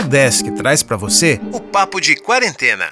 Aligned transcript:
Udesc 0.00 0.50
traz 0.52 0.82
para 0.82 0.96
você 0.96 1.38
o 1.52 1.60
Papo 1.60 2.00
de 2.00 2.16
Quarentena. 2.16 2.86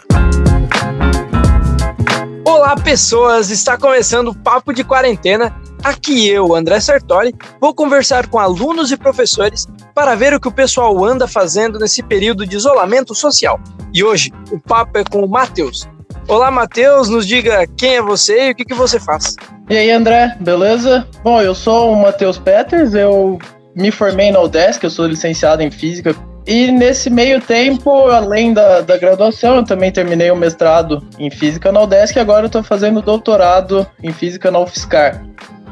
Olá, 2.44 2.76
pessoas! 2.76 3.50
Está 3.50 3.78
começando 3.78 4.28
o 4.28 4.34
Papo 4.34 4.74
de 4.74 4.84
Quarentena. 4.84 5.56
Aqui 5.82 6.28
eu, 6.28 6.54
André 6.54 6.78
Sartori, 6.80 7.34
vou 7.58 7.74
conversar 7.74 8.26
com 8.26 8.38
alunos 8.38 8.92
e 8.92 8.96
professores 8.96 9.66
para 9.94 10.14
ver 10.14 10.34
o 10.34 10.40
que 10.40 10.48
o 10.48 10.52
pessoal 10.52 11.02
anda 11.02 11.26
fazendo 11.26 11.78
nesse 11.78 12.02
período 12.02 12.46
de 12.46 12.56
isolamento 12.56 13.14
social. 13.14 13.58
E 13.94 14.04
hoje 14.04 14.30
o 14.52 14.60
papo 14.60 14.98
é 14.98 15.04
com 15.04 15.24
o 15.24 15.28
Matheus. 15.28 15.88
Olá, 16.28 16.50
Matheus, 16.50 17.08
nos 17.08 17.26
diga 17.26 17.66
quem 17.78 17.96
é 17.96 18.02
você 18.02 18.48
e 18.48 18.50
o 18.50 18.54
que, 18.54 18.66
que 18.66 18.74
você 18.74 19.00
faz. 19.00 19.34
E 19.70 19.76
aí, 19.76 19.90
André, 19.90 20.36
beleza? 20.40 21.08
Bom, 21.24 21.40
eu 21.40 21.54
sou 21.54 21.90
o 21.90 22.02
Matheus 22.02 22.36
Peters, 22.36 22.92
eu 22.92 23.38
me 23.74 23.90
formei 23.90 24.30
na 24.30 24.40
UDESC, 24.40 24.84
eu 24.84 24.90
sou 24.90 25.06
licenciado 25.06 25.62
em 25.62 25.70
Física 25.70 26.14
e 26.48 26.72
nesse 26.72 27.10
meio 27.10 27.42
tempo, 27.42 27.90
além 28.08 28.54
da, 28.54 28.80
da 28.80 28.96
graduação, 28.96 29.56
eu 29.56 29.64
também 29.66 29.92
terminei 29.92 30.30
o 30.30 30.36
mestrado 30.36 31.06
em 31.18 31.30
Física 31.30 31.70
na 31.70 31.82
UDESC 31.82 32.16
e 32.16 32.20
agora 32.20 32.44
eu 32.44 32.46
estou 32.46 32.62
fazendo 32.62 33.02
doutorado 33.02 33.86
em 34.02 34.10
Física 34.14 34.50
na 34.50 34.58
UFSCar. 34.60 35.22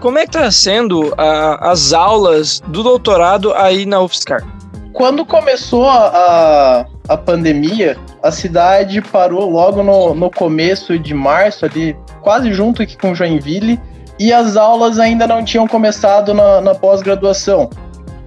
Como 0.00 0.18
é 0.18 0.26
que 0.26 0.36
está 0.36 0.50
sendo 0.50 1.14
a, 1.16 1.70
as 1.70 1.94
aulas 1.94 2.60
do 2.60 2.82
doutorado 2.82 3.54
aí 3.54 3.86
na 3.86 4.02
UFSCar? 4.02 4.46
Quando 4.92 5.24
começou 5.24 5.88
a, 5.88 6.84
a 7.08 7.16
pandemia, 7.16 7.96
a 8.22 8.30
cidade 8.30 9.00
parou 9.00 9.48
logo 9.48 9.82
no, 9.82 10.14
no 10.14 10.30
começo 10.30 10.98
de 10.98 11.14
março, 11.14 11.64
ali 11.64 11.96
quase 12.20 12.52
junto 12.52 12.82
aqui 12.82 12.98
com 12.98 13.14
Joinville, 13.14 13.80
e 14.18 14.30
as 14.30 14.58
aulas 14.58 14.98
ainda 14.98 15.26
não 15.26 15.42
tinham 15.42 15.66
começado 15.66 16.34
na, 16.34 16.60
na 16.60 16.74
pós-graduação. 16.74 17.70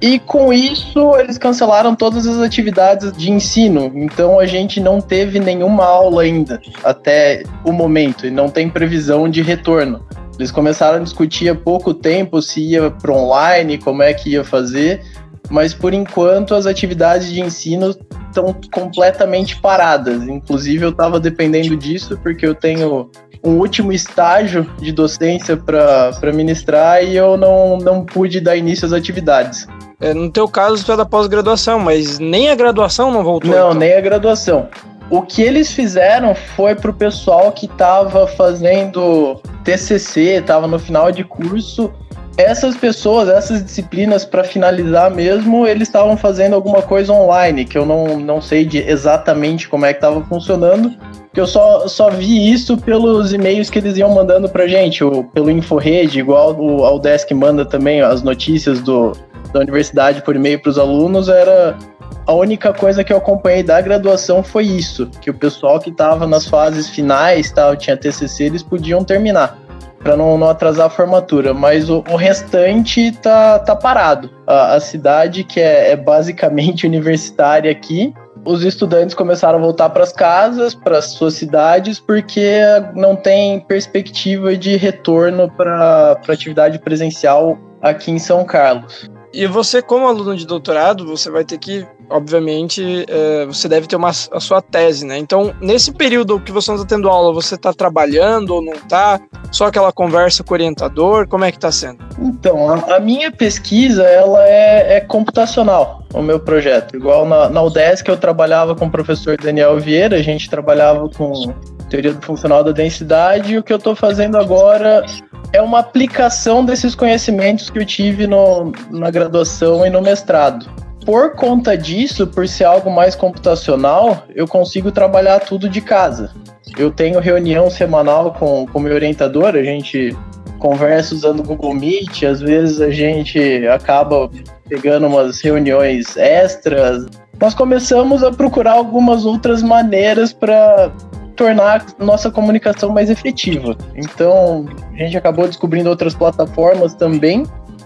E 0.02 0.18
com 0.18 0.54
isso, 0.54 1.16
eles 1.18 1.38
cancelaram 1.38 1.94
todas 1.94 2.26
as 2.26 2.40
atividades 2.40 3.12
de 3.12 3.32
ensino. 3.32 3.92
Então 3.96 4.40
a 4.40 4.46
gente 4.46 4.80
não 4.80 5.02
teve 5.02 5.40
nenhuma 5.40 5.84
aula 5.84 6.22
ainda, 6.22 6.62
até 6.84 7.44
o 7.66 7.72
momento, 7.72 8.26
e 8.26 8.32
não 8.32 8.50
tem 8.50 8.70
previsão 8.70 9.28
de 9.28 9.42
retorno. 9.42 10.06
Eles 10.38 10.52
começaram 10.52 11.00
a 11.00 11.04
discutir 11.04 11.50
há 11.50 11.56
pouco 11.56 11.94
tempo 11.94 12.42
se 12.42 12.62
ia 12.62 12.90
para 12.90 13.12
online, 13.12 13.78
como 13.78 14.02
é 14.02 14.14
que 14.14 14.30
ia 14.30 14.44
fazer, 14.44 15.02
mas 15.50 15.74
por 15.74 15.94
enquanto 15.94 16.56
as 16.56 16.66
atividades 16.66 17.30
de 17.30 17.42
ensino 17.42 17.94
estão 18.30 18.56
completamente 18.72 19.60
paradas. 19.60 20.24
Inclusive, 20.24 20.86
eu 20.86 20.92
estava 20.92 21.20
dependendo 21.20 21.76
disso 21.76 22.18
porque 22.24 22.46
eu 22.46 22.56
tenho 22.56 23.10
um 23.44 23.58
último 23.58 23.92
estágio 23.92 24.70
de 24.80 24.94
docência 24.94 25.58
para 25.58 26.32
ministrar 26.34 27.04
e 27.04 27.18
eu 27.18 27.36
não, 27.36 27.78
não 27.78 28.06
pude 28.06 28.40
dar 28.40 28.56
início 28.56 28.86
às 28.86 28.94
atividades. 28.94 29.68
É, 30.00 30.14
no 30.14 30.32
teu 30.32 30.48
caso, 30.48 30.86
tu 30.86 30.92
é 30.94 30.98
da 30.98 31.06
pós-graduação, 31.06 31.80
mas 31.80 32.20
nem 32.20 32.50
a 32.50 32.56
graduação 32.56 33.12
não 33.12 33.24
voltou? 33.24 33.52
Não, 33.52 33.70
então. 33.70 33.74
nem 33.74 33.94
a 33.94 34.02
graduação. 34.02 34.70
O 35.10 35.24
que 35.24 35.42
eles 35.42 35.72
fizeram 35.74 36.34
foi 36.36 36.76
pro 36.76 36.94
pessoal 36.94 37.52
que 37.52 37.66
estava 37.66 38.28
fazendo 38.28 39.42
TCC, 39.64 40.38
estava 40.38 40.68
no 40.68 40.80
final 40.80 41.12
de 41.12 41.24
curso. 41.24 41.92
Essas 42.38 42.78
pessoas, 42.78 43.28
essas 43.28 43.62
disciplinas, 43.66 44.24
para 44.24 44.46
finalizar 44.46 45.12
mesmo, 45.12 45.68
eles 45.68 45.90
estavam 45.90 46.16
fazendo 46.16 46.54
alguma 46.54 46.82
coisa 46.82 47.12
online, 47.12 47.66
que 47.66 47.78
eu 47.78 47.86
não, 47.86 48.18
não 48.18 48.42
sei 48.42 48.64
de 48.64 48.78
exatamente 48.78 49.68
como 49.68 49.86
é 49.86 49.92
que 49.92 49.98
estava 49.98 50.24
funcionando, 50.24 50.96
que 51.34 51.40
eu 51.42 51.48
só, 51.48 51.86
só 51.88 52.10
vi 52.10 52.50
isso 52.50 52.78
pelos 52.78 53.34
e-mails 53.34 53.70
que 53.70 53.80
eles 53.80 53.98
iam 53.98 54.14
mandando 54.14 54.48
pra 54.48 54.68
gente, 54.68 55.04
o, 55.04 55.26
pelo 55.26 55.52
InfoRede, 55.52 56.20
igual 56.20 56.56
o 56.58 56.86
Aldesk 56.86 57.30
manda 57.34 57.66
também 57.66 58.00
as 58.02 58.24
notícias 58.24 58.80
do, 58.80 59.12
da 59.52 59.60
universidade 59.60 60.22
por 60.22 60.36
e-mail 60.36 60.62
para 60.62 60.70
os 60.70 60.78
alunos 60.78 61.30
era 61.30 61.78
a 62.26 62.34
única 62.34 62.72
coisa 62.74 63.04
que 63.04 63.12
eu 63.12 63.18
acompanhei 63.18 63.64
da 63.64 63.82
graduação 63.82 64.44
foi 64.44 64.66
isso, 64.66 65.10
que 65.22 65.30
o 65.30 65.34
pessoal 65.34 65.80
que 65.80 65.90
estava 65.90 66.28
nas 66.28 66.48
fases 66.48 66.90
finais, 66.90 67.52
tal, 67.52 67.76
tinha 67.76 67.98
TCC, 67.98 68.44
eles 68.46 68.62
podiam 68.62 69.04
terminar 69.04 69.58
para 70.00 70.16
não, 70.16 70.38
não, 70.38 70.50
atrasar 70.50 70.88
a 70.88 70.90
formatura, 70.90 71.54
mas 71.54 71.90
o, 71.90 72.04
o 72.10 72.16
restante 72.16 73.12
tá, 73.14 73.60
tá 73.60 73.76
parado. 73.76 74.30
A, 74.48 74.76
a 74.76 74.80
cidade, 74.80 75.44
que 75.44 75.60
é, 75.60 75.92
é, 75.92 75.96
basicamente 75.96 76.86
universitária 76.88 77.70
aqui, 77.72 78.14
os 78.46 78.64
estudantes 78.64 79.14
começaram 79.14 79.60
a 79.60 79.62
voltar 79.62 79.90
para 79.90 80.04
as 80.04 80.14
casas, 80.14 80.74
para 80.74 81.00
as 81.00 81.06
suas 81.06 81.34
cidades, 81.34 82.00
porque 82.00 82.62
não 82.96 83.16
tem 83.16 83.60
perspectiva 83.60 84.56
de 84.56 84.78
retorno 84.78 85.52
para 85.52 86.18
atividade 86.28 86.80
presencial 86.80 87.58
aqui 87.82 88.12
em 88.12 88.20
São 88.20 88.46
Carlos. 88.46 89.10
E 89.32 89.46
você, 89.46 89.82
como 89.82 90.08
aluno 90.08 90.36
de 90.36 90.46
doutorado, 90.46 91.06
você 91.06 91.30
vai 91.30 91.44
ter 91.44 91.60
que, 91.60 91.86
obviamente, 92.10 93.06
é, 93.08 93.46
você 93.46 93.68
deve 93.68 93.86
ter 93.86 93.96
uma, 93.96 94.10
a 94.10 94.40
sua 94.40 94.62
tese, 94.62 95.06
né? 95.06 95.18
Então, 95.18 95.54
nesse 95.62 95.92
período 95.92 96.40
que 96.40 96.52
você 96.52 96.72
não 96.72 96.78
está 96.78 96.96
tendo 96.96 97.08
aula, 97.08 97.32
você 97.32 97.54
está 97.54 97.72
trabalhando 97.72 98.56
ou 98.56 98.62
não 98.62 98.74
está? 98.74 99.20
Só 99.52 99.68
aquela 99.68 99.92
conversa 99.92 100.44
com 100.44 100.54
o 100.54 100.56
orientador? 100.56 101.28
Como 101.28 101.46
é 101.46 101.52
que 101.52 101.58
está 101.58 101.72
sendo? 101.72 102.00
Então, 102.18 102.72
a, 102.72 102.96
a, 102.96 103.00
minha 103.00 103.32
pesquisa, 103.32 104.04
ela 104.04 104.44
é, 104.48 104.98
é, 104.98 105.02
computacional, 105.02 106.04
o 106.14 106.24
meu 106.24 106.40
projeto. 106.40 106.96
Igual 106.96 107.28
na, 107.28 107.50
na 107.50 107.62
UDESC, 107.62 108.10
eu 108.10 108.18
trabalhava 108.18 108.76
com 108.76 108.86
o 108.86 108.92
professor 108.92 109.38
Daniel 109.38 109.80
Vieira, 109.80 110.18
a 110.18 110.24
gente 110.24 110.50
trabalhava 110.50 111.08
com 111.10 111.54
teoria 111.90 112.14
do 112.14 112.26
funcional 112.26 112.64
da 112.64 112.72
densidade, 112.72 113.54
e 113.54 113.58
o 113.58 113.64
que 113.64 113.74
eu 113.74 113.78
estou 113.78 113.96
fazendo 113.96 114.38
agora 114.38 115.04
é 115.52 115.62
uma 115.62 115.80
aplicação 115.80 116.64
desses 116.64 116.96
conhecimentos 116.96 117.70
que 117.70 117.80
eu 117.80 117.86
tive 117.86 118.28
no, 118.28 118.72
na 118.90 119.10
graduação 119.10 119.86
e 119.86 119.90
no 119.90 120.02
mestrado. 120.02 120.70
Por 121.06 121.36
conta 121.36 121.78
disso, 121.78 122.28
por 122.28 122.48
ser 122.48 122.66
algo 122.66 122.92
mais 122.92 123.16
computacional, 123.16 124.24
eu 124.36 124.48
consigo 124.48 124.92
trabalhar 124.92 125.40
tudo 125.40 125.68
de 125.68 125.82
casa. 125.82 126.32
Eu 126.78 126.92
tenho 126.92 127.20
reunião 127.20 127.70
semanal 127.70 128.34
com 128.34 128.68
o 128.72 128.80
meu 128.80 128.94
orientador, 128.94 129.56
a 129.56 129.64
gente 129.64 130.16
conversa 130.60 131.16
usando 131.16 131.40
o 131.40 131.44
Google 131.44 131.74
Meet, 131.74 132.24
às 132.24 132.42
vezes 132.42 132.82
a 132.82 132.92
gente 132.92 133.40
acaba 133.68 134.30
pegando 134.68 135.08
umas 135.08 135.42
reuniões 135.42 136.16
extras. 136.16 137.08
Nós 137.40 137.56
começamos 137.56 138.24
a 138.24 138.32
procurar 138.32 138.74
algumas 138.74 139.26
outras 139.26 139.64
maneiras 139.64 140.34
para 140.34 140.92
tornar 141.40 141.86
nossa 141.98 142.30
comunicação 142.30 142.90
mais 142.90 143.10
efetiva. 143.10 143.74
Então, 143.96 144.66
a 144.94 144.98
gente 144.98 145.16
acabou 145.16 145.48
descobrindo 145.48 145.90
outras 145.90 146.14
plataformas 146.14 146.94
também. 146.94 147.46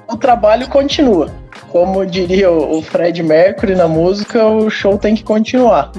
O 0.09 0.17
trabalho 0.17 0.67
continua. 0.67 1.29
Como 1.69 2.03
diria 2.03 2.49
o 2.49 2.81
Fred 2.81 3.21
Mercury 3.21 3.75
na 3.75 3.87
música, 3.87 4.43
o 4.43 4.71
show 4.71 4.97
tem 4.97 5.13
que 5.13 5.23
continuar. 5.23 5.91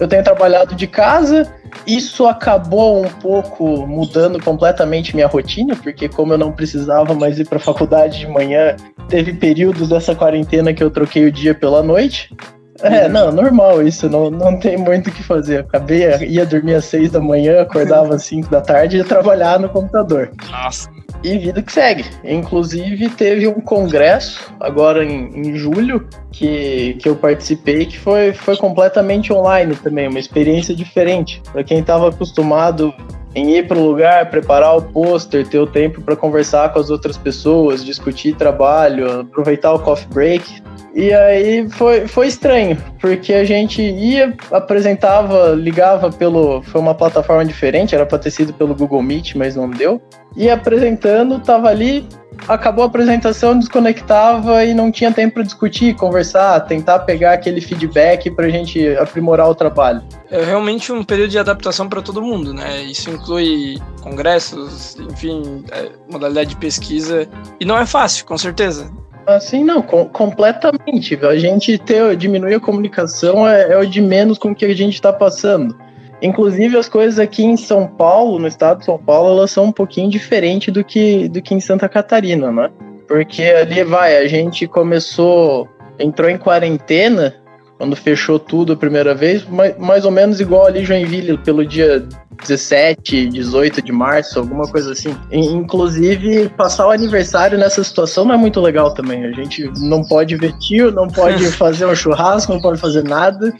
Eu 0.00 0.08
tenho 0.08 0.24
trabalhado 0.24 0.74
de 0.74 0.86
casa, 0.86 1.52
isso 1.86 2.26
acabou 2.26 3.04
um 3.04 3.08
pouco 3.08 3.86
mudando 3.86 4.42
completamente 4.42 5.14
minha 5.14 5.26
rotina, 5.26 5.76
porque 5.76 6.08
como 6.08 6.32
eu 6.32 6.38
não 6.38 6.52
precisava 6.52 7.12
mais 7.12 7.38
ir 7.38 7.46
para 7.46 7.58
a 7.58 7.60
faculdade 7.60 8.18
de 8.18 8.26
manhã, 8.26 8.76
teve 9.08 9.34
períodos 9.34 9.90
dessa 9.90 10.14
quarentena 10.14 10.72
que 10.72 10.82
eu 10.82 10.90
troquei 10.90 11.26
o 11.26 11.32
dia 11.32 11.54
pela 11.54 11.82
noite. 11.82 12.34
É, 12.84 13.08
não, 13.08 13.32
normal 13.32 13.82
isso, 13.82 14.10
não, 14.10 14.30
não 14.30 14.58
tem 14.58 14.76
muito 14.76 15.08
o 15.08 15.12
que 15.12 15.22
fazer. 15.22 15.60
Acabei, 15.60 16.02
ia 16.26 16.44
dormir 16.44 16.74
às 16.74 16.84
seis 16.84 17.10
da 17.10 17.18
manhã, 17.18 17.62
acordava 17.62 18.14
às 18.14 18.24
cinco 18.24 18.50
da 18.50 18.60
tarde 18.60 18.96
e 18.96 18.98
ia 18.98 19.04
trabalhar 19.04 19.58
no 19.58 19.70
computador. 19.70 20.30
Nossa. 20.50 20.90
E 21.22 21.38
vida 21.38 21.62
que 21.62 21.72
segue. 21.72 22.04
Inclusive, 22.22 23.08
teve 23.08 23.48
um 23.48 23.58
congresso 23.60 24.52
agora 24.60 25.02
em, 25.02 25.30
em 25.34 25.56
julho 25.56 26.06
que, 26.30 26.98
que 27.00 27.08
eu 27.08 27.16
participei 27.16 27.86
que 27.86 27.98
foi, 27.98 28.34
foi 28.34 28.56
completamente 28.58 29.32
online 29.32 29.74
também, 29.76 30.06
uma 30.06 30.18
experiência 30.18 30.74
diferente. 30.74 31.40
Para 31.50 31.64
quem 31.64 31.78
estava 31.78 32.10
acostumado 32.10 32.92
em 33.34 33.56
ir 33.56 33.66
para 33.66 33.78
o 33.78 33.84
lugar, 33.84 34.30
preparar 34.30 34.76
o 34.76 34.82
pôster, 34.82 35.46
ter 35.46 35.58
o 35.58 35.66
tempo 35.66 36.00
para 36.02 36.14
conversar 36.14 36.72
com 36.72 36.78
as 36.78 36.90
outras 36.90 37.16
pessoas, 37.16 37.84
discutir 37.84 38.36
trabalho, 38.36 39.20
aproveitar 39.20 39.72
o 39.72 39.78
coffee 39.78 40.08
break. 40.12 40.62
E 40.94 41.12
aí 41.12 41.68
foi, 41.70 42.06
foi 42.06 42.28
estranho, 42.28 42.78
porque 43.00 43.34
a 43.34 43.44
gente 43.44 43.82
ia, 43.82 44.32
apresentava, 44.52 45.48
ligava 45.50 46.08
pelo. 46.10 46.62
Foi 46.62 46.80
uma 46.80 46.94
plataforma 46.94 47.44
diferente, 47.44 47.96
era 47.96 48.06
para 48.06 48.18
ter 48.18 48.30
sido 48.30 48.52
pelo 48.52 48.76
Google 48.76 49.02
Meet, 49.02 49.34
mas 49.34 49.56
não 49.56 49.68
deu. 49.68 50.00
Ia 50.36 50.54
apresentando, 50.54 51.40
tava 51.40 51.68
ali, 51.68 52.06
acabou 52.46 52.84
a 52.84 52.86
apresentação, 52.86 53.58
desconectava 53.58 54.64
e 54.64 54.72
não 54.72 54.92
tinha 54.92 55.12
tempo 55.12 55.34
para 55.34 55.42
discutir, 55.42 55.94
conversar, 55.96 56.60
tentar 56.60 57.00
pegar 57.00 57.32
aquele 57.32 57.60
feedback 57.60 58.30
para 58.30 58.46
a 58.46 58.50
gente 58.50 58.88
aprimorar 58.96 59.48
o 59.48 59.54
trabalho. 59.54 60.00
É 60.30 60.44
realmente 60.44 60.92
um 60.92 61.02
período 61.02 61.30
de 61.30 61.38
adaptação 61.40 61.88
para 61.88 62.02
todo 62.02 62.22
mundo, 62.22 62.54
né? 62.54 62.82
Isso 62.82 63.10
inclui 63.10 63.80
congressos, 64.00 64.96
enfim, 64.96 65.64
é, 65.72 65.90
modalidade 66.08 66.50
de 66.50 66.56
pesquisa. 66.56 67.28
E 67.58 67.64
não 67.64 67.76
é 67.76 67.84
fácil, 67.84 68.24
com 68.26 68.38
certeza. 68.38 68.92
Assim, 69.26 69.64
não, 69.64 69.80
com, 69.80 70.06
completamente. 70.06 71.18
A 71.24 71.36
gente 71.36 71.78
ter, 71.78 72.16
diminuir 72.16 72.54
a 72.54 72.60
comunicação 72.60 73.48
é, 73.48 73.72
é 73.72 73.78
o 73.78 73.86
de 73.86 74.00
menos 74.00 74.38
com 74.38 74.50
o 74.50 74.54
que 74.54 74.64
a 74.64 74.74
gente 74.74 74.94
está 74.94 75.12
passando. 75.12 75.76
Inclusive, 76.20 76.76
as 76.76 76.88
coisas 76.88 77.18
aqui 77.18 77.44
em 77.44 77.56
São 77.56 77.86
Paulo, 77.86 78.38
no 78.38 78.46
estado 78.46 78.78
de 78.78 78.84
São 78.86 78.98
Paulo, 78.98 79.38
elas 79.38 79.50
são 79.50 79.64
um 79.66 79.72
pouquinho 79.72 80.08
diferentes 80.08 80.72
do 80.72 80.84
que, 80.84 81.28
do 81.28 81.42
que 81.42 81.54
em 81.54 81.60
Santa 81.60 81.88
Catarina, 81.88 82.50
né? 82.50 82.70
Porque 83.06 83.42
ali 83.42 83.84
vai, 83.84 84.16
a 84.16 84.26
gente 84.26 84.66
começou, 84.66 85.68
entrou 85.98 86.30
em 86.30 86.38
quarentena 86.38 87.34
quando 87.78 87.96
fechou 87.96 88.38
tudo 88.38 88.72
a 88.72 88.76
primeira 88.76 89.14
vez, 89.14 89.44
mais, 89.44 89.76
mais 89.78 90.04
ou 90.04 90.10
menos 90.10 90.40
igual 90.40 90.66
ali 90.66 90.84
Joinville, 90.84 91.36
pelo 91.38 91.66
dia 91.66 92.06
17, 92.42 93.28
18 93.28 93.82
de 93.82 93.92
março, 93.92 94.38
alguma 94.38 94.66
coisa 94.68 94.92
assim. 94.92 95.16
Inclusive, 95.30 96.48
passar 96.50 96.86
o 96.86 96.90
aniversário 96.90 97.58
nessa 97.58 97.82
situação 97.82 98.24
não 98.24 98.34
é 98.34 98.38
muito 98.38 98.60
legal 98.60 98.94
também. 98.94 99.24
A 99.24 99.32
gente 99.32 99.70
não 99.80 100.04
pode 100.04 100.36
ver 100.36 100.52
tio, 100.58 100.90
não 100.90 101.08
pode 101.08 101.46
fazer 101.52 101.86
um 101.86 101.94
churrasco, 101.94 102.52
não 102.52 102.60
pode 102.60 102.80
fazer 102.80 103.02
nada. 103.04 103.52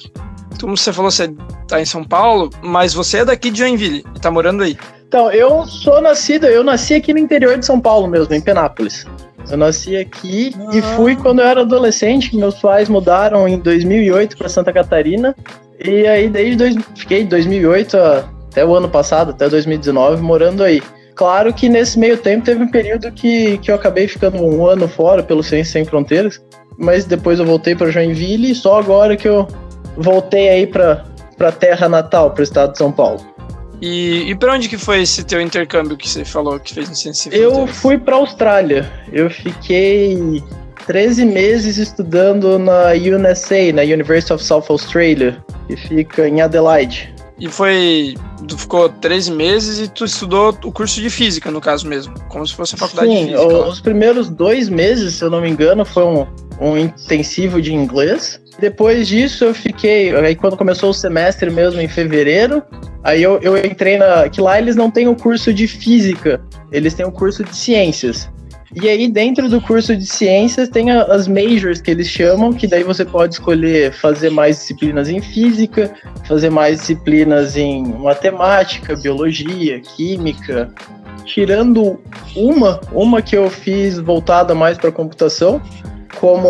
Como 0.61 0.77
você 0.77 0.93
falou, 0.93 1.11
você 1.11 1.35
tá 1.67 1.81
em 1.81 1.85
São 1.85 2.05
Paulo, 2.05 2.51
mas 2.63 2.95
você 2.95 3.19
é 3.19 3.25
daqui 3.25 3.51
de 3.51 3.59
Joinville 3.59 4.05
e 4.15 4.21
tá 4.21 4.31
morando 4.31 4.63
aí. 4.63 4.77
Então, 5.09 5.31
eu 5.31 5.67
sou 5.67 6.01
nascido, 6.01 6.47
eu 6.47 6.65
nasci 6.65 6.95
aqui 6.95 7.13
no 7.13 7.19
interior 7.19 7.59
de 7.59 7.67
São 7.67 7.81
Paulo 7.81 8.07
mesmo, 8.07 8.35
em 8.35 8.41
Penápolis. 8.41 9.07
Eu 9.51 9.57
nasci 9.57 9.97
aqui 9.97 10.55
ah. 10.59 10.77
e 10.77 10.83
fui 10.97 11.17
quando 11.17 11.41
eu 11.41 11.47
era 11.47 11.61
adolescente, 11.61 12.37
meus 12.37 12.61
pais 12.61 12.89
mudaram 12.89 13.47
em 13.47 13.59
2008 13.59 14.37
para 14.37 14.49
Santa 14.49 14.73
Catarina. 14.73 15.35
E 15.79 16.07
aí 16.07 16.29
desde 16.29 16.57
dois, 16.57 16.77
fiquei 16.95 17.25
2008 17.25 17.97
até 17.97 18.65
o 18.65 18.75
ano 18.75 18.89
passado, 18.89 19.31
até 19.31 19.49
2019, 19.49 20.23
morando 20.23 20.63
aí. 20.63 20.83
Claro 21.15 21.53
que 21.53 21.69
nesse 21.69 21.99
meio 21.99 22.17
tempo 22.17 22.45
teve 22.45 22.63
um 22.63 22.71
período 22.71 23.11
que, 23.13 23.59
que 23.59 23.71
eu 23.71 23.75
acabei 23.75 24.09
ficando 24.09 24.43
um 24.43 24.67
ano 24.67 24.89
fora 24.89 25.23
pelo 25.23 25.43
Ciência 25.43 25.73
Sem 25.73 25.85
Fronteiras, 25.85 26.43
mas 26.77 27.05
depois 27.05 27.39
eu 27.39 27.45
voltei 27.45 27.75
para 27.75 27.91
Joinville 27.91 28.51
e 28.51 28.55
só 28.55 28.81
agora 28.81 29.17
que 29.17 29.29
eu 29.29 29.47
voltei 29.97 30.49
aí 30.49 30.67
para 30.67 31.05
para 31.37 31.51
terra 31.51 31.89
natal, 31.89 32.31
para 32.31 32.41
o 32.41 32.45
estado 32.45 32.73
de 32.73 32.79
São 32.79 32.93
Paulo. 32.93 33.34
E, 33.85 34.31
e 34.31 34.35
para 34.35 34.55
onde 34.55 34.67
que 34.67 34.79
foi 34.79 35.03
esse 35.03 35.23
teu 35.23 35.43
intercâmbio 35.43 35.95
que 35.95 36.09
você 36.09 36.25
falou 36.25 36.59
que 36.59 36.73
fez 36.73 36.89
no 36.89 36.97
Ciência 36.97 37.29
Eu 37.29 37.67
fui 37.67 37.99
para 37.99 38.17
Austrália. 38.17 38.91
Eu 39.13 39.29
fiquei 39.29 40.43
13 40.87 41.27
meses 41.27 41.77
estudando 41.77 42.59
na 42.59 42.93
UNSA, 42.93 43.75
na 43.75 43.83
University 43.83 44.33
of 44.33 44.43
South 44.43 44.65
Australia, 44.71 45.45
que 45.69 45.77
fica 45.77 46.27
em 46.27 46.41
Adelaide. 46.41 47.15
E 47.39 47.47
foi. 47.47 48.15
Tu 48.49 48.57
ficou 48.57 48.89
13 48.89 49.33
meses 49.33 49.79
e 49.79 49.89
tu 49.89 50.07
estudou 50.07 50.57
o 50.65 50.73
curso 50.73 51.03
de 51.03 51.11
física, 51.11 51.51
no 51.51 51.61
caso 51.61 51.87
mesmo. 51.87 52.15
Como 52.31 52.47
se 52.47 52.55
fosse 52.55 52.77
a 52.77 52.79
faculdade 52.79 53.11
Sim, 53.11 53.27
de 53.27 53.33
física. 53.33 53.51
Sim, 53.51 53.69
os 53.69 53.81
primeiros 53.83 54.31
dois 54.31 54.71
meses, 54.71 55.17
se 55.17 55.23
eu 55.23 55.29
não 55.29 55.43
me 55.43 55.51
engano, 55.51 55.85
foi 55.85 56.05
um, 56.05 56.27
um 56.59 56.79
intensivo 56.79 57.61
de 57.61 57.75
inglês. 57.75 58.41
Depois 58.59 59.09
disso, 59.09 59.45
eu 59.45 59.55
fiquei. 59.55 60.17
Aí, 60.17 60.35
quando 60.35 60.57
começou 60.57 60.89
o 60.89 60.95
semestre 60.95 61.51
mesmo, 61.51 61.83
em 61.83 61.89
fevereiro, 61.89 62.63
aí 63.05 63.23
eu, 63.23 63.39
eu 63.41 63.57
entrei 63.57 63.97
na. 63.99 64.29
Que 64.29 64.41
lá 64.41 64.59
eles 64.59 64.75
não 64.75 64.91
têm 64.91 65.07
o 65.07 65.15
curso 65.15 65.53
de 65.53 65.69
física, 65.69 66.41
eles 66.73 66.95
têm 66.95 67.07
o 67.07 67.13
curso 67.13 67.45
de 67.45 67.55
ciências. 67.55 68.29
E 68.77 68.89
aí, 68.89 69.09
dentro 69.09 69.49
do 69.49 69.61
curso 69.61 69.97
de 69.97 70.05
ciências, 70.05 70.69
tem 70.69 70.91
as 70.91 71.29
majors 71.29 71.81
que 71.81 71.93
eles 71.93 72.09
chamam, 72.09 72.53
que 72.53 72.67
daí 72.67 72.83
você 72.83 73.05
pode 73.05 73.35
escolher 73.35 73.93
fazer 73.93 74.31
mais 74.31 74.59
disciplinas 74.59 75.09
em 75.09 75.21
física, 75.21 75.95
fazer 76.27 76.51
mais 76.51 76.81
disciplinas 76.81 77.57
em 77.57 77.85
matemática, 77.85 78.97
biologia, 78.97 79.79
química. 79.79 80.69
Tirando 81.25 82.01
uma, 82.35 82.81
uma 82.91 83.23
que 83.23 83.37
eu 83.37 83.49
fiz 83.49 83.99
voltada 84.01 84.57
mais 84.57 84.77
para 84.77 84.91
computação, 84.91 85.63
como 86.19 86.49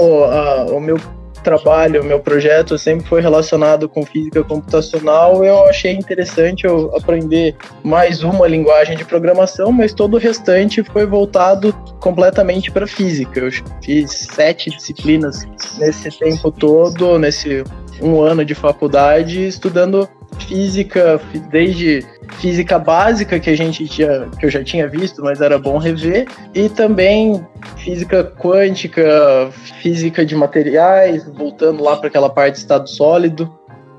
o 0.71 0.81
meu 0.81 0.99
trabalho, 1.45 2.03
meu 2.03 2.19
projeto 2.19 2.77
sempre 2.79 3.07
foi 3.07 3.21
relacionado 3.21 3.89
com 3.89 4.05
física 4.05 4.43
computacional, 4.43 5.45
eu 5.45 5.67
achei 5.67 5.93
interessante 5.93 6.65
eu 6.65 6.91
aprender 6.97 7.55
mais 7.85 8.25
uma 8.25 8.49
linguagem 8.49 8.97
de 8.97 9.05
programação, 9.05 9.71
mas 9.71 9.93
todo 9.93 10.15
o 10.15 10.19
restante 10.19 10.83
foi 10.83 11.07
voltado 11.07 11.73
completamente 12.01 12.71
para 12.73 12.87
física. 12.87 13.39
Eu 13.39 13.51
fiz 13.83 14.11
sete 14.33 14.71
disciplinas 14.71 15.47
nesse 15.79 16.11
tempo 16.19 16.51
todo, 16.51 17.19
nesse 17.19 17.63
um 18.01 18.21
ano 18.21 18.45
de 18.45 18.55
faculdade, 18.55 19.47
estudando 19.47 20.09
física, 20.39 21.21
desde 21.51 22.07
física 22.39 22.79
básica 22.79 23.39
que 23.39 23.51
a 23.51 23.57
gente 23.57 23.87
tinha, 23.89 24.29
que 24.39 24.47
eu 24.47 24.51
já 24.51 24.63
tinha 24.63 24.89
visto, 24.89 25.23
mas 25.23 25.41
era 25.41 25.59
bom 25.59 25.79
rever, 25.79 26.27
e 26.55 26.69
também 26.69 27.45
física 27.77 28.25
quântica, 28.25 29.51
física 29.81 30.25
de 30.25 30.35
materiais, 30.35 31.25
voltando 31.35 31.83
lá 31.83 31.97
para 31.97 32.09
aquela 32.09 32.31
parte 32.31 32.55
de 32.55 32.61
estado 32.61 32.89
sólido. 32.89 33.53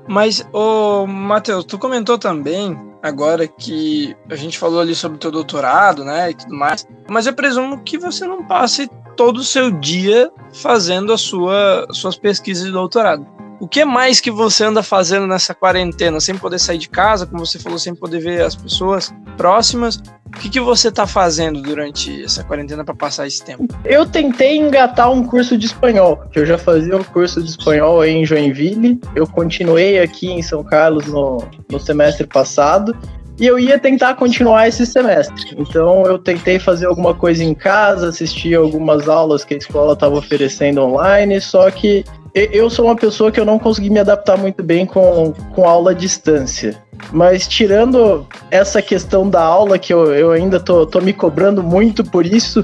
Mas, 0.08 0.46
ô 0.52 1.06
Matheus, 1.06 1.64
tu 1.64 1.78
comentou 1.78 2.18
também 2.18 2.78
agora 3.02 3.46
que 3.46 4.16
a 4.30 4.36
gente 4.36 4.58
falou 4.58 4.80
ali 4.80 4.94
sobre 4.94 5.16
o 5.16 5.20
teu 5.20 5.30
doutorado, 5.30 6.04
né, 6.04 6.30
e 6.30 6.34
tudo 6.34 6.54
mais, 6.54 6.86
mas 7.08 7.26
eu 7.26 7.32
presumo 7.32 7.82
que 7.82 7.98
você 7.98 8.26
não 8.26 8.44
passe 8.44 8.88
todo 9.16 9.38
o 9.38 9.44
seu 9.44 9.70
dia 9.70 10.30
fazendo 10.52 11.12
a 11.12 11.18
sua, 11.18 11.86
suas 11.92 12.16
pesquisas 12.16 12.64
de 12.64 12.72
doutorado. 12.72 13.26
O 13.58 13.66
que 13.66 13.84
mais 13.86 14.20
que 14.20 14.30
você 14.30 14.64
anda 14.64 14.82
fazendo 14.82 15.26
nessa 15.26 15.54
quarentena, 15.54 16.20
sem 16.20 16.36
poder 16.36 16.58
sair 16.58 16.76
de 16.76 16.90
casa, 16.90 17.26
como 17.26 17.44
você 17.44 17.58
falou, 17.58 17.78
sem 17.78 17.94
poder 17.94 18.20
ver 18.20 18.42
as 18.42 18.54
pessoas 18.54 19.14
próximas? 19.36 19.96
O 20.26 20.30
que, 20.38 20.50
que 20.50 20.60
você 20.60 20.88
está 20.88 21.06
fazendo 21.06 21.62
durante 21.62 22.22
essa 22.22 22.44
quarentena 22.44 22.84
para 22.84 22.94
passar 22.94 23.26
esse 23.26 23.42
tempo? 23.42 23.66
Eu 23.82 24.04
tentei 24.04 24.58
engatar 24.58 25.10
um 25.10 25.24
curso 25.24 25.56
de 25.56 25.64
espanhol, 25.64 26.18
que 26.30 26.38
eu 26.38 26.44
já 26.44 26.58
fazia 26.58 26.94
um 26.94 27.04
curso 27.04 27.42
de 27.42 27.48
espanhol 27.48 28.04
em 28.04 28.26
Joinville. 28.26 29.00
Eu 29.14 29.26
continuei 29.26 30.00
aqui 30.00 30.30
em 30.30 30.42
São 30.42 30.62
Carlos 30.62 31.06
no, 31.06 31.42
no 31.70 31.80
semestre 31.80 32.26
passado 32.26 32.94
e 33.38 33.46
eu 33.46 33.58
ia 33.58 33.78
tentar 33.78 34.14
continuar 34.14 34.68
esse 34.68 34.84
semestre. 34.84 35.54
Então 35.58 36.04
eu 36.04 36.18
tentei 36.18 36.58
fazer 36.58 36.86
alguma 36.86 37.14
coisa 37.14 37.42
em 37.42 37.54
casa, 37.54 38.08
assistir 38.08 38.54
algumas 38.54 39.08
aulas 39.08 39.44
que 39.44 39.54
a 39.54 39.58
escola 39.58 39.92
estava 39.92 40.16
oferecendo 40.16 40.82
online, 40.82 41.40
só 41.40 41.70
que 41.70 42.04
eu 42.36 42.68
sou 42.68 42.84
uma 42.84 42.96
pessoa 42.96 43.32
que 43.32 43.40
eu 43.40 43.44
não 43.44 43.58
consegui 43.58 43.88
me 43.88 43.98
adaptar 43.98 44.36
muito 44.36 44.62
bem 44.62 44.84
com, 44.84 45.32
com 45.54 45.64
aula 45.64 45.92
à 45.92 45.94
distância. 45.94 46.76
Mas 47.10 47.48
tirando 47.48 48.26
essa 48.50 48.82
questão 48.82 49.28
da 49.28 49.42
aula, 49.42 49.78
que 49.78 49.92
eu, 49.92 50.14
eu 50.14 50.30
ainda 50.32 50.60
tô, 50.60 50.86
tô 50.86 51.00
me 51.00 51.12
cobrando 51.12 51.62
muito 51.62 52.04
por 52.04 52.26
isso, 52.26 52.62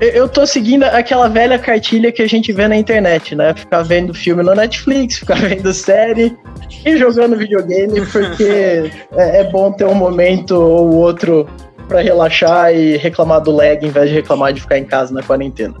eu 0.00 0.28
tô 0.28 0.44
seguindo 0.44 0.82
aquela 0.82 1.28
velha 1.28 1.58
cartilha 1.58 2.10
que 2.10 2.22
a 2.22 2.28
gente 2.28 2.52
vê 2.52 2.66
na 2.66 2.76
internet, 2.76 3.36
né? 3.36 3.54
Ficar 3.54 3.82
vendo 3.82 4.12
filme 4.12 4.42
no 4.42 4.54
Netflix, 4.54 5.18
ficar 5.20 5.36
vendo 5.36 5.72
série 5.72 6.36
e 6.84 6.96
jogando 6.96 7.36
videogame, 7.36 8.04
porque 8.06 8.90
é, 9.14 9.40
é 9.40 9.44
bom 9.44 9.70
ter 9.70 9.84
um 9.84 9.94
momento 9.94 10.52
ou 10.52 10.96
outro 10.96 11.46
para 11.86 12.00
relaxar 12.00 12.74
e 12.74 12.96
reclamar 12.96 13.40
do 13.40 13.52
lag 13.52 13.86
em 13.86 13.90
vez 13.90 14.08
de 14.08 14.14
reclamar 14.16 14.52
de 14.52 14.60
ficar 14.60 14.78
em 14.78 14.84
casa 14.84 15.14
na 15.14 15.22
quarentena. 15.22 15.74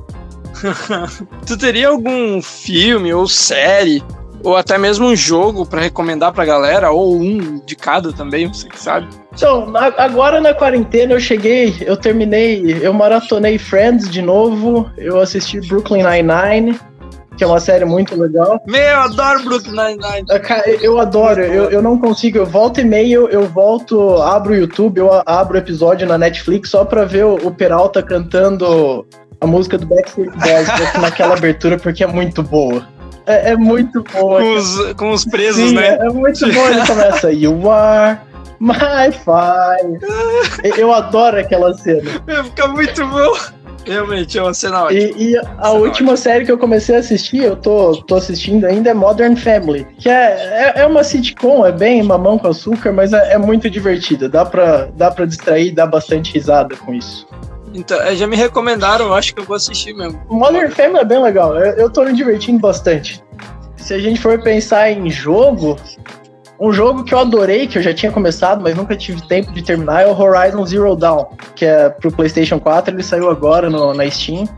tu 1.46 1.56
teria 1.56 1.88
algum 1.88 2.40
filme 2.42 3.12
ou 3.12 3.26
série 3.28 4.02
ou 4.44 4.56
até 4.56 4.76
mesmo 4.76 5.06
um 5.06 5.16
jogo 5.16 5.64
para 5.64 5.80
recomendar 5.80 6.32
pra 6.32 6.44
galera, 6.44 6.90
ou 6.90 7.16
um 7.16 7.60
de 7.64 7.76
cada 7.76 8.12
também, 8.12 8.48
você 8.48 8.68
que 8.68 8.80
sabe. 8.80 9.08
Então, 9.32 9.72
agora 9.96 10.40
na 10.40 10.52
quarentena 10.52 11.14
eu 11.14 11.20
cheguei, 11.20 11.76
eu 11.80 11.96
terminei, 11.96 12.78
eu 12.82 12.92
maratonei 12.92 13.58
Friends 13.58 14.10
de 14.10 14.20
novo, 14.20 14.90
eu 14.96 15.20
assisti 15.20 15.60
Brooklyn 15.60 16.02
Nine-Nine, 16.02 16.78
que 17.36 17.44
é 17.44 17.46
uma 17.46 17.60
série 17.60 17.84
muito 17.84 18.20
legal. 18.20 18.60
Meu, 18.66 18.80
eu 18.80 19.00
adoro 19.00 19.44
Brooklyn 19.44 19.72
Nine-Nine. 19.72 20.26
Eu 20.82 20.98
adoro, 20.98 21.40
eu, 21.40 21.70
eu 21.70 21.80
não 21.80 21.98
consigo, 21.98 22.38
eu 22.38 22.46
volto 22.46 22.80
e 22.80 22.84
meio, 22.84 23.28
eu 23.28 23.46
volto, 23.46 24.16
abro 24.20 24.52
o 24.52 24.56
YouTube, 24.56 24.98
eu 24.98 25.10
abro 25.24 25.54
o 25.54 25.58
episódio 25.58 26.06
na 26.06 26.18
Netflix 26.18 26.70
só 26.70 26.84
pra 26.84 27.04
ver 27.04 27.24
o, 27.24 27.34
o 27.36 27.50
Peralta 27.50 28.02
cantando 28.02 29.06
a 29.42 29.46
música 29.46 29.76
do 29.76 29.84
Backstreet 29.86 30.30
Boys 30.30 30.68
naquela 31.00 31.36
abertura 31.36 31.76
porque 31.76 32.04
é 32.04 32.06
muito 32.06 32.42
boa. 32.42 32.86
É, 33.26 33.50
é 33.50 33.56
muito 33.56 34.02
boa. 34.02 34.40
Com 34.40 34.54
os, 34.54 34.92
com 34.94 35.10
os 35.10 35.24
presos, 35.24 35.70
Sim, 35.70 35.74
né? 35.74 35.98
É, 35.98 36.06
é 36.06 36.10
muito 36.10 36.40
bom. 36.40 36.68
Ele 36.68 36.86
começa, 36.86 37.32
You 37.32 37.70
are 37.70 38.18
my 38.60 39.12
fire. 39.12 39.98
Eu 40.78 40.92
adoro 40.92 41.38
aquela 41.38 41.74
cena. 41.74 42.10
Fica 42.44 42.68
muito 42.68 43.06
bom. 43.06 43.62
Realmente, 43.84 44.38
é 44.38 44.42
uma 44.42 44.54
cena 44.54 44.84
ótima. 44.84 45.00
E, 45.00 45.30
e 45.30 45.36
a 45.36 45.42
cena 45.42 45.70
última 45.70 46.12
ótima. 46.12 46.16
série 46.16 46.44
que 46.44 46.52
eu 46.52 46.58
comecei 46.58 46.94
a 46.94 47.00
assistir, 47.00 47.42
eu 47.42 47.56
tô, 47.56 47.96
tô 48.02 48.14
assistindo 48.14 48.64
ainda, 48.64 48.90
é 48.90 48.94
Modern 48.94 49.34
Family. 49.34 49.84
Que 49.98 50.08
é, 50.08 50.72
é, 50.76 50.82
é 50.82 50.86
uma 50.86 51.02
sitcom, 51.02 51.66
é 51.66 51.72
bem 51.72 52.00
mamão 52.00 52.38
com 52.38 52.46
açúcar, 52.46 52.92
mas 52.92 53.12
é, 53.12 53.32
é 53.32 53.38
muito 53.38 53.68
divertida. 53.68 54.28
Dá 54.28 54.44
pra, 54.44 54.88
dá 54.96 55.10
pra 55.10 55.26
distrair, 55.26 55.72
dá 55.72 55.84
bastante 55.84 56.32
risada 56.32 56.76
com 56.76 56.94
isso. 56.94 57.26
Então, 57.74 58.00
é, 58.00 58.14
já 58.14 58.26
me 58.26 58.36
recomendaram, 58.36 59.06
eu 59.06 59.14
acho 59.14 59.34
que 59.34 59.40
eu 59.40 59.44
vou 59.44 59.56
assistir 59.56 59.94
mesmo. 59.94 60.20
Modern 60.28 60.70
Family 60.70 61.00
é 61.00 61.04
bem 61.04 61.22
legal, 61.22 61.56
eu, 61.56 61.72
eu 61.76 61.90
tô 61.90 62.04
me 62.04 62.12
divertindo 62.12 62.58
bastante. 62.58 63.22
Se 63.76 63.94
a 63.94 63.98
gente 63.98 64.20
for 64.20 64.40
pensar 64.42 64.90
em 64.90 65.10
jogo, 65.10 65.76
um 66.60 66.72
jogo 66.72 67.02
que 67.02 67.12
eu 67.12 67.18
adorei, 67.18 67.66
que 67.66 67.78
eu 67.78 67.82
já 67.82 67.92
tinha 67.92 68.12
começado, 68.12 68.62
mas 68.62 68.76
nunca 68.76 68.96
tive 68.96 69.26
tempo 69.26 69.52
de 69.52 69.62
terminar, 69.62 70.02
é 70.02 70.06
o 70.06 70.16
Horizon 70.16 70.64
Zero 70.64 70.94
Dawn, 70.94 71.26
que 71.56 71.64
é 71.64 71.88
pro 71.88 72.12
PlayStation 72.12 72.60
4, 72.60 72.94
ele 72.94 73.02
saiu 73.02 73.28
agora 73.28 73.68
no, 73.68 73.92
na 73.92 74.08
Steam. 74.08 74.48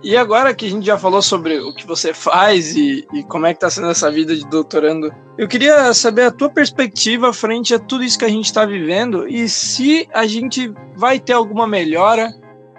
E 0.00 0.16
agora 0.16 0.54
que 0.54 0.66
a 0.66 0.70
gente 0.70 0.86
já 0.86 0.96
falou 0.96 1.20
sobre 1.20 1.58
o 1.58 1.74
que 1.74 1.84
você 1.84 2.14
faz 2.14 2.76
e, 2.76 3.04
e, 3.12 3.24
como 3.24 3.46
é 3.46 3.52
que 3.52 3.58
tá 3.58 3.68
sendo 3.68 3.90
essa 3.90 4.08
vida 4.08 4.36
de 4.36 4.46
doutorando, 4.46 5.12
eu 5.36 5.48
queria 5.48 5.92
saber 5.92 6.22
a 6.22 6.30
tua 6.30 6.48
perspectiva 6.48 7.32
frente 7.32 7.74
a 7.74 7.80
tudo 7.80 8.04
isso 8.04 8.16
que 8.16 8.24
a 8.24 8.28
gente 8.28 8.44
está 8.44 8.64
vivendo 8.64 9.26
e 9.28 9.48
se 9.48 10.08
a 10.14 10.24
gente 10.24 10.72
vai 10.96 11.18
ter 11.18 11.32
alguma 11.32 11.66
melhora 11.66 12.32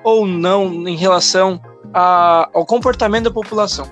ou 0.03 0.25
não 0.25 0.87
em 0.87 0.95
relação 0.95 1.59
a, 1.93 2.49
ao 2.53 2.65
comportamento 2.65 3.25
da 3.25 3.31
população. 3.31 3.87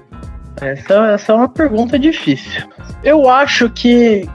Essa, 0.62 0.94
essa 1.12 1.32
é 1.32 1.36
uma 1.36 1.50
pergunta 1.50 2.00
difícil. 2.00 2.64
Eu 3.04 3.30
acho 3.30 3.70
que, 3.70 4.28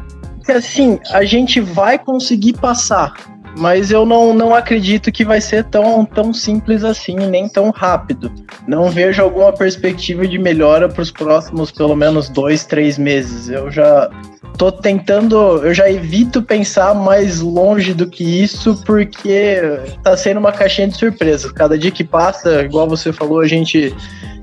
que 0.45 0.53
assim, 0.53 1.01
a 1.11 1.25
gente 1.25 1.61
vai 1.61 1.99
conseguir 1.99 2.55
passar, 2.55 3.13
mas 3.59 3.91
eu 3.91 4.07
não, 4.07 4.33
não 4.33 4.55
acredito 4.55 5.11
que 5.11 5.25
vai 5.25 5.41
ser 5.41 5.65
tão, 5.65 6.05
tão 6.05 6.33
simples 6.33 6.85
assim, 6.85 7.17
nem 7.17 7.49
tão 7.49 7.71
rápido. 7.71 8.33
Não 8.67 8.89
vejo 8.89 9.23
alguma 9.23 9.53
perspectiva 9.53 10.27
de 10.27 10.39
melhora 10.39 10.89
para 10.89 11.03
os 11.03 11.11
próximos, 11.11 11.71
pelo 11.73 11.97
menos, 11.97 12.29
dois, 12.29 12.65
três 12.65 12.97
meses. 12.97 13.49
Eu 13.49 13.71
já 13.71 14.09
tô 14.57 14.71
tentando, 14.71 15.37
eu 15.65 15.75
já 15.75 15.91
evito 15.91 16.43
pensar 16.43 16.95
mais 16.95 17.41
longe 17.41 17.95
do 17.95 18.07
que 18.07 18.43
isso, 18.43 18.81
porque 18.85 19.61
tá 20.03 20.17
sendo 20.17 20.39
uma 20.39 20.53
caixinha 20.53 20.89
de 20.89 20.97
surpresas. 20.97 21.51
Cada 21.53 21.77
dia 21.79 21.91
que 21.91 22.05
passa, 22.05 22.63
igual 22.63 22.89
você 22.89 23.13
falou, 23.13 23.41
a 23.41 23.49
gente 23.49 23.95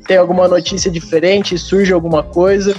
tem 0.08 0.18
alguma 0.18 0.48
notícia 0.48 0.90
diferente, 0.90 1.58
surge 1.58 1.94
alguma 1.94 2.24
coisa. 2.24 2.76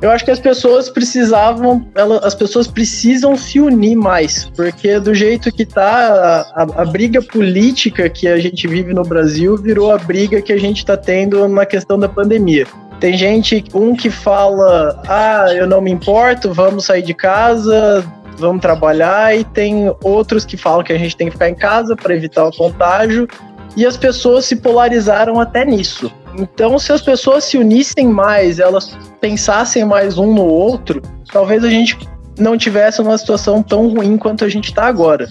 Eu 0.00 0.10
acho 0.10 0.24
que 0.24 0.30
as 0.30 0.38
pessoas 0.38 0.90
precisavam, 0.90 1.86
as 2.22 2.34
pessoas 2.34 2.66
precisam 2.66 3.36
se 3.36 3.58
unir 3.58 3.96
mais, 3.96 4.50
porque 4.54 5.00
do 5.00 5.14
jeito 5.14 5.50
que 5.50 5.64
tá, 5.64 6.46
a, 6.54 6.82
a, 6.82 6.84
briga 6.84 7.22
política 7.22 8.08
que 8.10 8.28
a 8.28 8.38
gente 8.38 8.68
vive 8.68 8.92
no 8.92 9.02
Brasil 9.02 9.56
virou 9.56 9.90
a 9.90 9.96
briga 9.96 10.42
que 10.42 10.52
a 10.52 10.58
gente 10.58 10.78
está 10.78 10.98
tendo 10.98 11.48
na 11.48 11.64
questão 11.64 11.98
da 11.98 12.08
pandemia. 12.08 12.66
Tem 13.00 13.16
gente, 13.16 13.62
um 13.74 13.94
que 13.94 14.10
fala, 14.10 15.02
ah, 15.06 15.52
eu 15.52 15.66
não 15.66 15.80
me 15.80 15.90
importo, 15.90 16.52
vamos 16.52 16.86
sair 16.86 17.02
de 17.02 17.12
casa, 17.12 18.04
vamos 18.38 18.62
trabalhar, 18.62 19.36
e 19.36 19.44
tem 19.44 19.94
outros 20.02 20.46
que 20.46 20.56
falam 20.56 20.82
que 20.82 20.92
a 20.92 20.98
gente 20.98 21.16
tem 21.16 21.26
que 21.26 21.34
ficar 21.34 21.50
em 21.50 21.54
casa 21.54 21.94
para 21.94 22.14
evitar 22.14 22.46
o 22.46 22.56
contágio, 22.56 23.28
e 23.76 23.84
as 23.84 23.96
pessoas 23.98 24.46
se 24.46 24.56
polarizaram 24.56 25.38
até 25.38 25.64
nisso. 25.64 26.10
Então, 26.38 26.78
se 26.78 26.90
as 26.90 27.02
pessoas 27.02 27.44
se 27.44 27.58
unissem 27.58 28.08
mais, 28.08 28.58
elas 28.58 28.96
pensassem 29.20 29.84
mais 29.84 30.16
um 30.16 30.32
no 30.32 30.44
outro, 30.44 31.02
talvez 31.30 31.64
a 31.64 31.70
gente 31.70 31.98
não 32.38 32.56
tivesse 32.56 33.00
uma 33.02 33.16
situação 33.18 33.62
tão 33.62 33.88
ruim 33.88 34.16
quanto 34.16 34.44
a 34.44 34.48
gente 34.48 34.66
está 34.66 34.86
agora. 34.86 35.28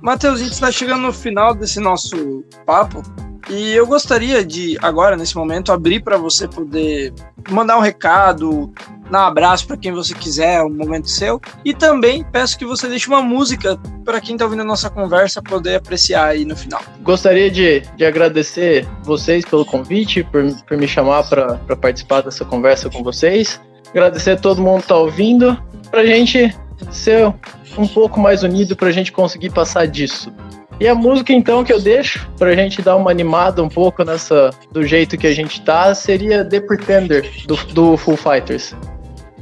Matheus, 0.00 0.40
a 0.40 0.44
gente 0.44 0.52
está 0.52 0.70
chegando 0.70 1.02
no 1.02 1.12
final 1.12 1.54
desse 1.54 1.80
nosso 1.80 2.44
papo 2.64 3.02
e 3.50 3.72
eu 3.72 3.86
gostaria 3.86 4.44
de, 4.44 4.78
agora, 4.80 5.16
nesse 5.16 5.36
momento, 5.36 5.72
abrir 5.72 6.00
para 6.00 6.16
você 6.16 6.46
poder 6.46 7.12
mandar 7.50 7.76
um 7.76 7.80
recado, 7.80 8.72
dar 9.10 9.24
um 9.24 9.26
abraço 9.26 9.66
para 9.66 9.76
quem 9.76 9.92
você 9.92 10.14
quiser, 10.14 10.62
um 10.62 10.70
momento 10.70 11.10
seu. 11.10 11.40
E 11.64 11.74
também 11.74 12.24
peço 12.24 12.56
que 12.56 12.64
você 12.64 12.88
deixe 12.88 13.08
uma 13.08 13.20
música 13.20 13.76
para 14.04 14.20
quem 14.20 14.36
está 14.36 14.44
ouvindo 14.44 14.62
a 14.62 14.64
nossa 14.64 14.88
conversa 14.88 15.42
poder 15.42 15.76
apreciar 15.76 16.26
aí 16.26 16.44
no 16.44 16.56
final. 16.56 16.80
Gostaria 17.02 17.50
de, 17.50 17.80
de 17.96 18.04
agradecer 18.04 18.86
vocês 19.02 19.44
pelo 19.44 19.64
convite, 19.64 20.22
por, 20.22 20.44
por 20.66 20.76
me 20.76 20.86
chamar 20.86 21.24
para 21.24 21.76
participar 21.76 22.20
dessa 22.20 22.44
conversa 22.44 22.88
com 22.88 23.02
vocês. 23.02 23.60
Agradecer 23.90 24.32
a 24.32 24.36
todo 24.36 24.62
mundo 24.62 24.76
que 24.76 24.84
está 24.84 24.96
ouvindo, 24.96 25.60
para 25.90 26.02
a 26.02 26.06
gente 26.06 26.56
ser 26.92 27.34
um 27.76 27.86
pouco 27.86 28.20
mais 28.20 28.44
unido, 28.44 28.76
para 28.76 28.88
a 28.88 28.92
gente 28.92 29.10
conseguir 29.10 29.50
passar 29.50 29.86
disso. 29.86 30.32
E 30.80 30.88
a 30.88 30.94
música, 30.94 31.30
então, 31.30 31.62
que 31.62 31.70
eu 31.70 31.78
deixo 31.78 32.26
pra 32.38 32.54
gente 32.54 32.80
dar 32.80 32.96
uma 32.96 33.10
animada 33.10 33.62
um 33.62 33.68
pouco 33.68 34.02
nessa 34.02 34.48
do 34.72 34.82
jeito 34.82 35.18
que 35.18 35.26
a 35.26 35.34
gente 35.34 35.60
tá, 35.60 35.94
seria 35.94 36.42
The 36.42 36.60
Pretender, 36.60 37.30
do, 37.46 37.54
do 37.74 37.96
Full 37.98 38.16
Fighters. 38.16 38.74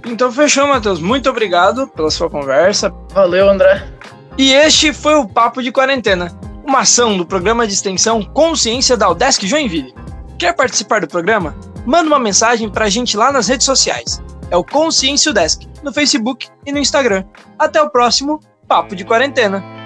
Então 0.04 0.33
fechou, 0.33 0.66
Matheus. 0.66 1.00
Muito 1.00 1.30
obrigado 1.30 1.87
pela 1.88 2.11
sua 2.11 2.28
conversa. 2.28 2.92
Valeu, 3.12 3.49
André. 3.49 3.87
E 4.37 4.52
este 4.52 4.92
foi 4.92 5.14
o 5.14 5.28
Papo 5.28 5.62
de 5.62 5.71
Quarentena, 5.71 6.37
uma 6.66 6.80
ação 6.80 7.16
do 7.16 7.25
programa 7.25 7.66
de 7.66 7.73
extensão 7.73 8.23
Consciência 8.23 8.97
da 8.97 9.09
Udesc 9.09 9.47
Joinville. 9.47 9.95
Quer 10.38 10.54
participar 10.54 11.00
do 11.00 11.09
programa? 11.09 11.54
Manda 11.87 12.09
uma 12.09 12.18
mensagem 12.18 12.68
pra 12.68 12.88
gente 12.88 13.16
lá 13.16 13.30
nas 13.30 13.47
redes 13.47 13.64
sociais. 13.64 14.21
É 14.50 14.57
o 14.57 14.64
Consciência 14.64 15.30
Udesc, 15.30 15.68
no 15.85 15.92
Facebook 15.92 16.49
e 16.66 16.73
no 16.73 16.78
Instagram. 16.78 17.25
Até 17.57 17.80
o 17.80 17.90
próximo 17.90 18.40
Papo 18.66 18.97
de 18.97 19.04
Quarentena. 19.04 19.77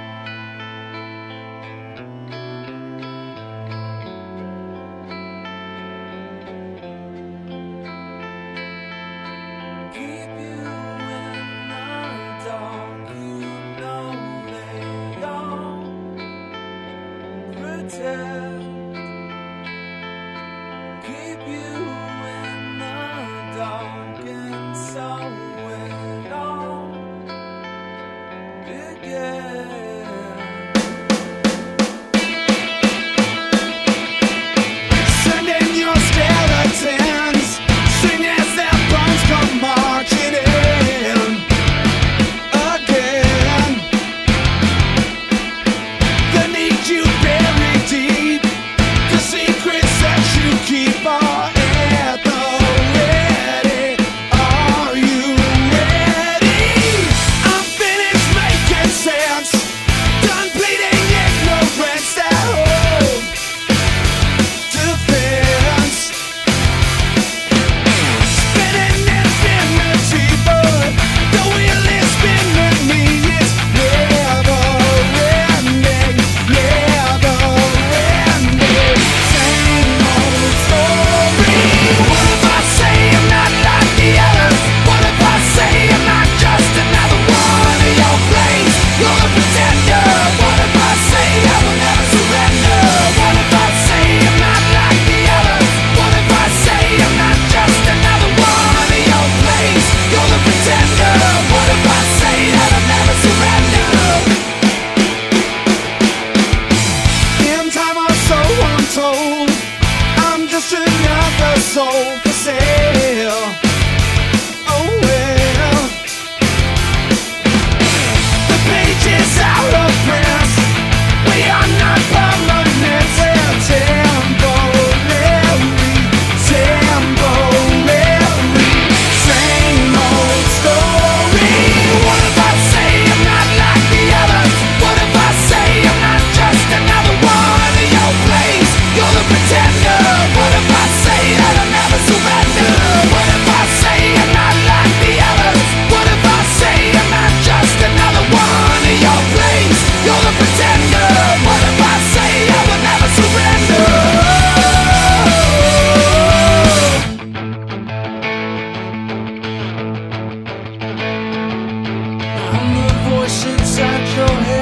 inside 163.40 164.14
your 164.14 164.28
head. 164.28 164.61